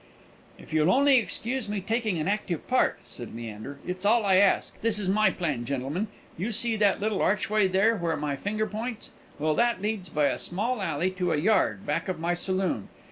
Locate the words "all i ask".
4.03-4.81